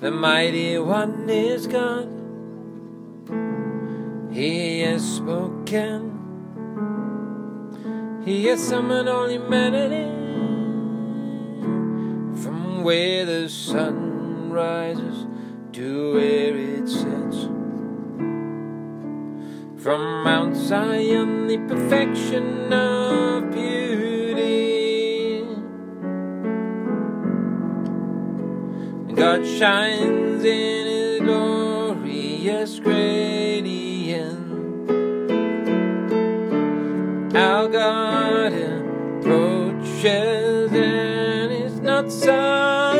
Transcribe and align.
The 0.00 0.10
mighty 0.10 0.78
one 0.78 1.28
is 1.28 1.66
God. 1.66 2.08
He 4.32 4.80
has 4.80 5.16
spoken. 5.16 6.06
He 8.24 8.46
has 8.46 8.66
summoned 8.66 9.10
all 9.10 9.28
humanity 9.28 10.08
from 12.42 12.82
where 12.82 13.26
the 13.26 13.50
sun 13.50 14.50
rises 14.50 15.26
to 15.72 16.14
where 16.14 16.56
it 16.56 16.88
sets. 16.88 17.48
From 19.82 20.24
Mount 20.24 20.56
Zion, 20.56 21.46
the 21.46 21.58
perfection 21.68 22.72
of 22.72 23.50
beauty. 23.52 24.09
God 29.20 29.44
shines 29.44 30.42
in 30.42 30.86
his 30.86 31.20
glorious 31.20 32.78
radiance. 32.78 34.38
Our 37.36 37.68
God 37.68 38.52
approaches 39.20 40.72
and 40.72 41.52
is 41.52 41.80
not 41.80 42.10
silent. 42.10 42.90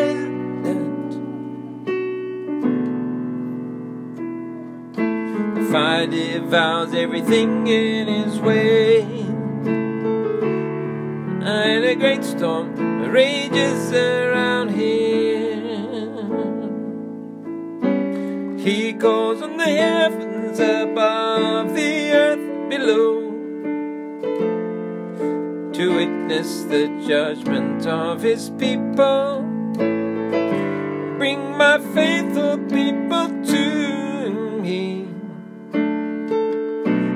The 5.55 5.68
fire 5.73 6.07
devours 6.07 6.93
everything 6.93 7.66
in 7.66 8.09
his 8.09 8.38
way. 8.41 9.01
And 11.43 11.82
a 11.82 11.95
great 11.95 12.24
storm 12.24 12.77
rages 13.10 13.91
around 13.95 14.68
here. 14.74 15.09
He 18.62 18.92
calls 18.92 19.40
on 19.40 19.56
the 19.56 19.64
heavens 19.64 20.60
above, 20.60 21.74
the 21.74 22.12
earth 22.12 22.68
below, 22.68 23.30
to 25.72 25.96
witness 25.96 26.64
the 26.64 26.88
judgment 27.08 27.86
of 27.86 28.20
his 28.20 28.50
people. 28.50 29.40
Bring 31.16 31.56
my 31.56 31.78
faithful 31.94 32.58
people 32.58 33.28
to 33.44 34.60
me. 34.60 35.08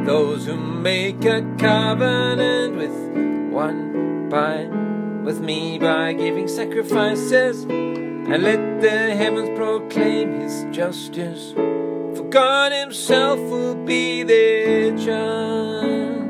Those 0.07 0.47
who 0.47 0.57
make 0.57 1.27
a 1.27 1.43
covenant 1.59 2.77
with 2.77 3.53
one 3.53 4.31
by 4.31 4.65
with 5.23 5.41
me 5.41 5.79
by 5.79 6.15
giving 6.15 6.49
sacrifices 6.49 7.67
and 8.27 8.43
let 8.43 8.81
the 8.81 9.15
heavens 9.15 9.51
proclaim 9.57 10.41
his 10.41 10.65
justice. 10.71 11.53
For 11.53 12.25
God 12.31 12.73
himself 12.73 13.39
will 13.39 13.75
be 13.75 14.23
their 14.23 14.97
judge. 14.97 16.25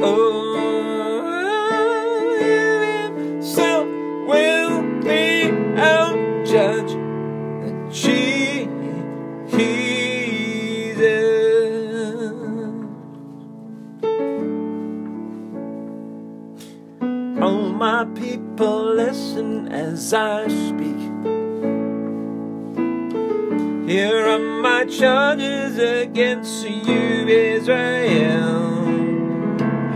Oh, 0.00 0.58
himself 3.16 3.88
will 4.28 4.82
be 5.02 5.28
as 19.98 20.14
I 20.14 20.46
speak. 20.46 21.00
Here 23.90 24.20
are 24.32 24.44
my 24.68 24.84
charges 24.84 25.76
against 25.76 26.68
you, 26.68 27.26
Israel. 27.26 28.86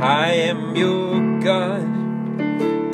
I 0.03 0.29
am 0.51 0.75
your 0.75 1.41
God. 1.41 1.87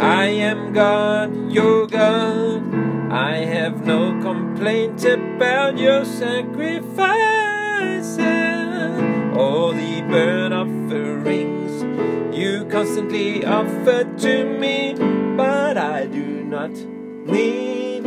I 0.03 0.27
am 0.51 0.75
God, 0.75 1.51
your 1.51 1.87
God. 1.87 2.63
I 3.11 3.37
have 3.55 3.87
no 3.87 4.21
complaint 4.21 5.03
about 5.05 5.79
your 5.79 6.05
sacrifices 6.05 8.19
All 9.35 9.73
the 9.73 10.03
burnt 10.11 10.53
offerings 10.53 11.73
you 12.37 12.67
constantly 12.67 13.47
offer 13.47 14.05
to 14.05 14.45
me, 14.61 14.95
but 15.37 15.79
I 15.79 16.07
do 16.07 16.45
not 16.45 16.98
need 17.29 18.05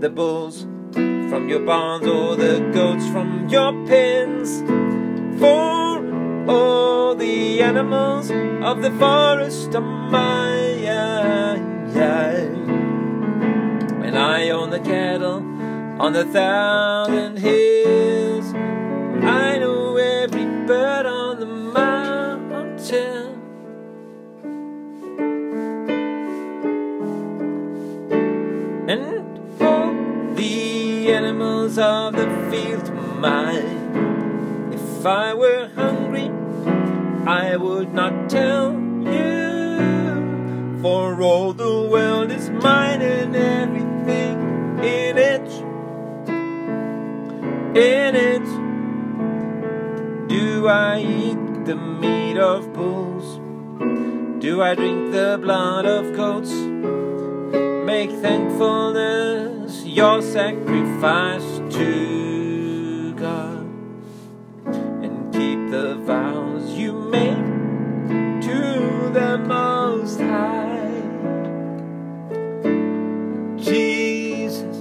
the 0.00 0.10
bulls 0.10 0.62
from 0.92 1.48
your 1.48 1.60
barns 1.60 2.06
or 2.06 2.36
the 2.36 2.58
goats 2.72 3.06
from 3.08 3.48
your 3.48 3.72
pens. 3.86 4.60
For 5.40 6.50
all 6.50 7.14
the 7.14 7.62
animals 7.62 8.30
of 8.30 8.82
the 8.82 8.90
forest 8.98 9.74
are 9.74 9.80
mine. 9.80 10.42
When 14.12 14.20
I 14.20 14.50
own 14.50 14.68
the 14.68 14.80
cattle 14.80 15.38
on 15.98 16.12
the 16.12 16.26
thousand 16.26 17.38
hills, 17.38 18.52
I 19.24 19.56
animals 31.42 31.78
of 31.78 32.12
the 32.14 32.28
field 32.50 32.92
mine. 33.20 34.72
If 34.72 35.06
I 35.06 35.34
were 35.34 35.68
hungry, 35.74 36.30
I 37.26 37.56
would 37.56 37.92
not 37.92 38.30
tell 38.30 38.72
you. 38.72 40.78
For 40.82 41.20
all 41.22 41.52
the 41.52 41.88
world 41.90 42.30
is 42.30 42.48
mine 42.50 43.02
and 43.02 43.34
everything 43.34 44.38
in 44.78 45.18
it. 45.18 45.48
In 47.76 48.14
it. 48.32 48.46
Do 50.28 50.68
I 50.68 51.00
eat 51.00 51.64
the 51.64 51.76
meat 51.76 52.38
of 52.38 52.72
bulls? 52.72 53.40
Do 54.40 54.62
I 54.62 54.74
drink 54.74 55.12
the 55.12 55.38
blood 55.40 55.86
of 55.86 56.14
goats? 56.16 56.52
Make 57.86 58.10
thankfulness 58.10 59.51
your 59.92 60.22
sacrifice 60.22 61.60
to 61.68 63.12
God 63.12 63.66
and 65.04 65.30
keep 65.34 65.70
the 65.70 65.96
vows 66.06 66.72
you 66.72 66.94
made 66.94 68.40
to 68.40 69.10
the 69.12 69.36
Most 69.36 70.18
High. 70.18 71.02
Jesus. 73.58 74.78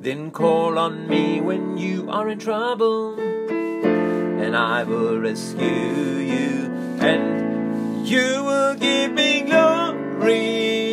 Then 0.00 0.30
call 0.30 0.78
on 0.78 1.06
me 1.08 1.42
when 1.42 1.76
you 1.76 2.10
are 2.10 2.26
in 2.30 2.38
trouble, 2.38 3.20
and 3.20 4.56
I 4.56 4.82
will 4.84 5.20
rescue 5.20 5.60
you, 6.32 6.72
and 7.00 8.08
you 8.08 8.42
will 8.44 8.74
give 8.76 9.12
me 9.12 9.42
glory. 9.42 10.85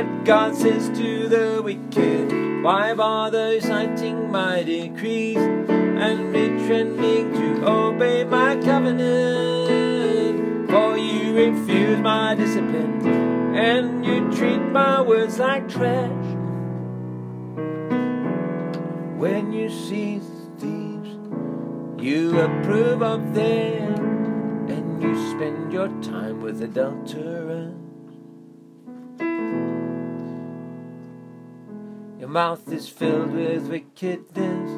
But 0.00 0.24
God 0.24 0.56
says 0.56 0.88
to 0.98 1.28
the 1.28 1.60
wicked, 1.62 2.64
Why 2.64 2.94
bother 2.94 3.60
citing 3.60 4.32
my 4.32 4.62
decrees 4.62 5.36
and 5.36 6.32
pretending 6.32 7.34
to 7.34 7.68
obey 7.68 8.24
my 8.24 8.56
covenant? 8.56 10.70
For 10.70 10.96
you 10.96 11.34
refuse 11.34 12.00
my 12.00 12.34
discipline 12.34 13.54
and 13.54 14.06
you 14.06 14.34
treat 14.34 14.62
my 14.72 15.02
words 15.02 15.38
like 15.38 15.68
trash. 15.68 16.08
When 19.18 19.52
you 19.52 19.68
see 19.68 20.22
thieves, 20.58 21.10
you 22.02 22.40
approve 22.40 23.02
of 23.02 23.34
them, 23.34 24.66
and 24.66 25.02
you 25.02 25.30
spend 25.32 25.74
your 25.74 25.88
time 26.00 26.40
with 26.40 26.62
adulterers. 26.62 27.79
Mouth 32.30 32.72
is 32.72 32.88
filled 32.88 33.32
with 33.32 33.66
wickedness, 33.66 34.70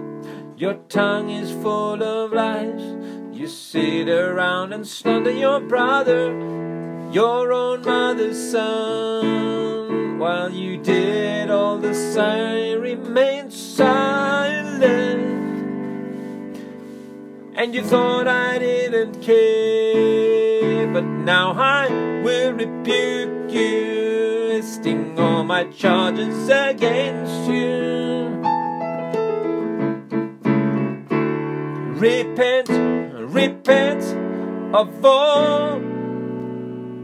your 0.57 0.73
tongue 0.89 1.29
is 1.29 1.51
full 1.51 2.03
of 2.03 2.33
lies. 2.33 2.81
You 3.31 3.47
sit 3.47 4.09
around 4.09 4.73
and 4.73 4.87
slander 4.87 5.31
your 5.31 5.61
brother, 5.61 6.31
your 7.13 7.53
own 7.53 7.83
mother's 7.83 8.53
son. 8.53 10.19
While 10.19 10.51
you 10.51 10.79
did 10.79 11.51
all 11.51 11.77
this, 11.77 12.17
I 12.17 12.73
remained 12.73 13.53
silent. 13.53 15.21
And 17.55 17.75
you 17.75 17.83
thought 17.83 18.29
I 18.29 18.59
didn't 18.61 19.21
care, 19.21 20.87
but 20.91 21.05
now 21.05 21.53
I 21.53 21.91
will 22.25 22.53
rebuke 22.53 23.53
you, 23.53 24.02
all 24.85 25.45
my 25.45 25.65
charges 25.65 26.49
against 26.49 27.49
you. 27.49 28.27
Repent, 31.95 32.69
repent 33.33 34.03
of 34.75 35.05
all, 35.05 35.81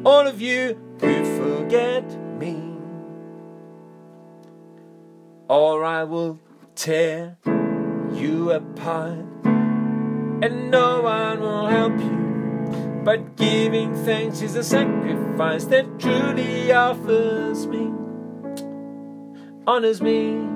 all 0.05 0.27
of 0.27 0.41
you 0.41 0.77
who 1.01 1.25
forget 1.39 2.05
me, 2.37 2.61
or 5.49 5.85
I 5.85 6.03
will 6.03 6.41
tear 6.75 7.37
you 8.13 8.51
apart, 8.51 9.25
and 9.45 10.71
no 10.71 11.03
one 11.03 11.41
will 11.41 11.67
help 11.69 11.99
you. 12.01 12.28
But 13.09 13.37
giving 13.37 13.95
thanks 14.05 14.43
is 14.43 14.55
a 14.55 14.63
sacrifice 14.63 15.65
that 15.73 15.99
truly 15.99 16.71
offers 16.71 17.67
me, 17.67 17.91
honors 19.67 20.03
me. 20.03 20.47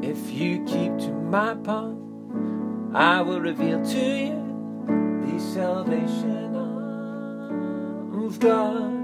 If 0.00 0.30
you 0.30 0.64
keep 0.64 0.96
to 0.96 1.10
my 1.10 1.56
path, 1.56 1.92
I 2.94 3.20
will 3.20 3.42
reveal 3.42 3.84
to 3.84 4.00
you 4.00 5.26
the 5.26 5.38
salvation 5.38 6.56
of 8.14 8.38
God. 8.38 9.01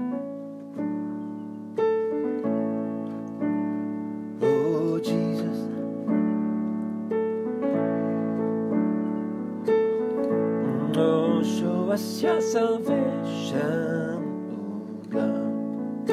Your 12.21 12.41
salvation, 12.41 13.55
oh 14.51 15.03
God. 15.09 16.09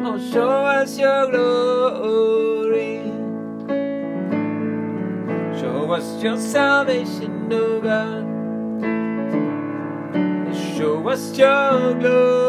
Oh, 0.00 0.18
show 0.30 0.48
us 0.48 0.98
your 0.98 1.30
glory. 1.30 3.02
Show 5.58 5.90
us 5.92 6.22
your 6.22 6.36
salvation, 6.36 7.48
oh 7.52 7.80
God. 7.80 8.24
Show 10.76 11.08
us 11.08 11.36
your 11.36 11.94
glory. 11.94 12.45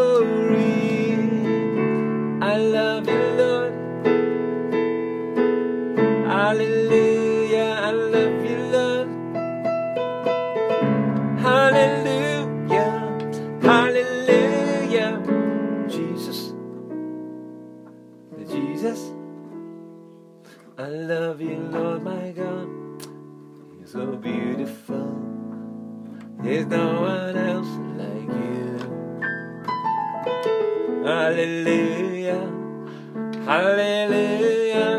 You, 21.47 21.59
Lord, 21.71 22.03
my 22.03 22.31
God. 22.31 22.67
You're 23.77 23.88
so 23.88 24.05
beautiful. 24.17 25.07
There's 26.44 26.65
no 26.65 27.01
one 27.01 27.38
else 27.38 27.73
like 28.01 28.29
you. 28.44 28.67
Hallelujah. 31.05 32.45
Hallelujah. 33.45 34.95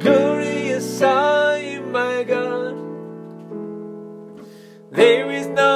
Glorious 0.00 1.02
are 1.02 1.58
you, 1.58 1.82
my 1.82 2.24
God. 2.24 2.76
There 4.90 5.30
is 5.30 5.46
no 5.46 5.71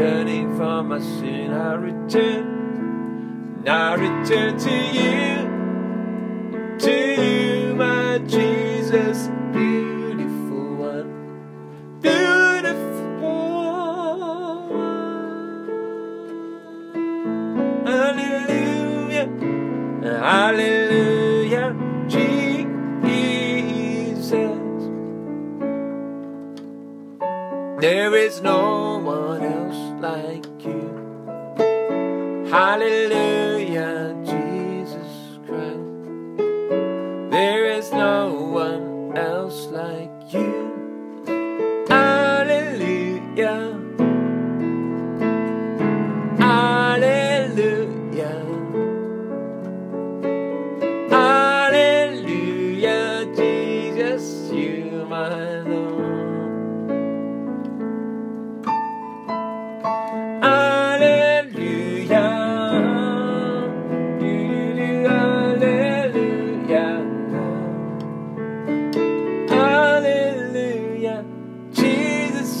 Turning 0.00 0.56
from 0.56 0.88
my 0.88 0.98
sin, 0.98 1.52
I 1.52 1.74
return. 1.74 3.68
I 3.68 3.94
return 3.96 4.58
to 4.58 4.70
you. 4.96 5.46
To 6.78 6.90
you, 7.22 7.74
my 7.74 8.16
Jesus, 8.26 9.28
beautiful 9.52 10.76
one. 10.76 11.10
Beautiful 12.00 13.18
one. 14.70 15.04
Hallelujah. 17.84 19.28
Hallelujah. 20.02 20.79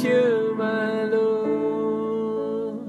You're 0.02 0.54
my 0.54 1.04
Lord. 1.04 2.88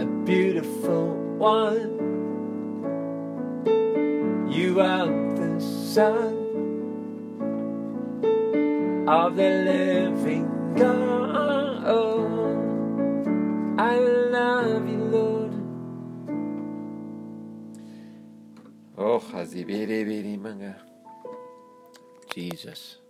A 0.00 0.04
beautiful 0.24 1.14
one. 1.38 1.92
You 4.50 4.80
are 4.80 5.06
the 5.36 5.60
Son 5.60 6.34
of 9.08 9.36
the 9.36 9.50
living 9.70 10.74
God. 10.74 11.06
I 13.78 13.98
love 13.98 14.88
you, 14.88 15.04
Lord. 15.04 15.52
Oh, 18.98 19.20
Hazibiri 19.20 20.36
Manga. 20.36 20.74
Jesus. 22.34 23.05